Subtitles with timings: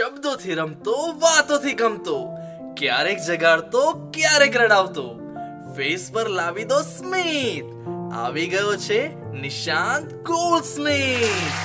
[0.00, 2.28] શબ્દોથી રમતો, વાતોથી ગમતો,
[2.76, 5.34] ક્યારેક જગાડતો, ક્યારેક રડાવતો
[5.76, 7.64] ફેસ પર લાવી દો સ્મિત.
[8.14, 11.56] આવી ગયો છે નિશાંત ગોલ્ડ સ્મિત.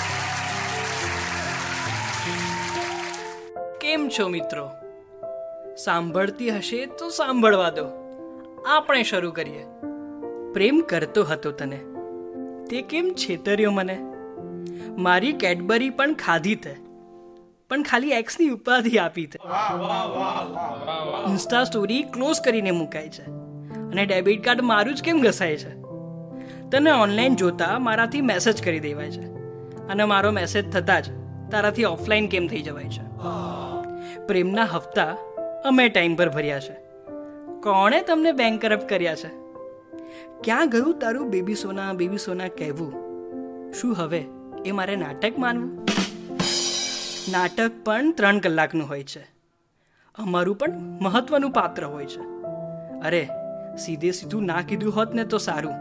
[3.82, 4.72] કેમ છો મિત્રો?
[5.76, 7.86] સાંભળતી હશે તો સાંભળવા દો.
[8.68, 9.66] આપણે શરૂ કરીએ.
[10.54, 11.80] પ્રેમ કરતો હતો તને.
[12.70, 14.00] તે કેમ છેતર્યો મને?
[14.98, 16.85] મારી કેડબરી પણ ખાધી તે.
[17.70, 19.40] પણ ખાલી એક્સની ઉપાધિ આપી છે.
[21.30, 23.22] ઇન્સ્ટા સ્ટોરી ક્લોઝ કરીને મુકાય છે.
[23.72, 25.70] અને ડેબિટ કાર્ડ મારું જ કેમ ઘસાય છે?
[26.72, 29.26] તને ઓનલાઈન જોતા મારાથી મેસેજ કરી દેવાય છે.
[29.88, 31.06] અને મારો મેસેજ થતાં જ
[31.52, 33.02] તારાથી ઓફલાઈન કેમ થઈ જવાય છે?
[34.28, 35.16] પ્રેમના હપ્તા
[35.66, 36.74] અમે ટાઈમ પર ભર્યા છે.
[37.64, 39.30] કોણે તમને બેંક કર્યા છે?
[40.44, 42.94] ક્યાં ગયું તારું બેબી સોના બેબી સોના કહેવું?
[43.74, 44.26] શું હવે
[44.66, 45.95] એ મારે નાટક માનવું?
[47.32, 49.20] નાટક પણ ત્રણ કલાકનું હોય છે.
[50.18, 52.20] અમારું પણ મહત્વનું પાત્ર હોય છે.
[53.00, 53.28] અરે,
[53.78, 55.74] સીધે સીધું ના કીધું હોત ને તો સારું.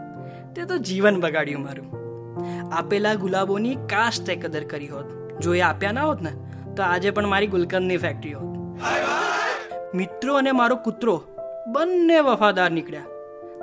[0.53, 2.05] તે તો જીવન બગાડ્યું મારું.
[2.73, 5.39] આપેલા ગુલાબોની કાશ કદર કરી હોત.
[5.39, 6.31] જો એ આપ્યા ના હોત ને,
[6.77, 8.57] તો આજે પણ મારી ગુલકંદની ફેક્ટરી હોત.
[9.95, 11.23] મિત્રો અને મારો કૂતરો
[11.67, 13.05] બંને વફાદાર નીકળ્યા.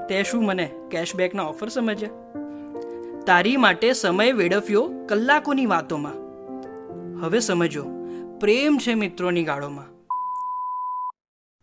[0.08, 2.10] તે શું મને કેશબેકના ઓફર સમજ્યા
[3.26, 6.21] તારી માટે સમય વેડફ્યો કલાકોની વાતોમાં.
[7.22, 7.84] હવે સમજો,
[8.40, 9.84] પ્રેમ છે મિત્રોની ગાળોમાં.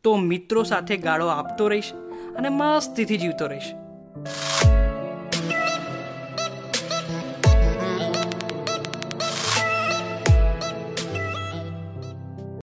[0.03, 1.93] તો મિત્રો સાથે ગાળો આપતો રહીશ
[2.38, 3.71] અને મસ્તીથી જીવતો રહીશ.